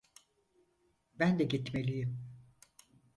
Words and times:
Ben 1.19 1.39
de 1.39 1.43
gitmeliyim. 1.43 2.17